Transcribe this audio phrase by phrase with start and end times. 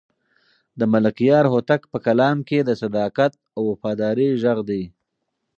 [0.79, 4.83] د ملکیار هوتک په کلام کې د صداقت او وفادارۍ غږ دی.